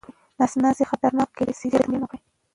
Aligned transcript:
نس 0.39 0.53
ناسته 0.63 0.83
خطرناکه 0.91 1.31
کيداې 1.37 1.53
شي، 1.59 1.67
ژر 1.71 1.79
درملنه 1.81 2.03
وکړئ. 2.05 2.19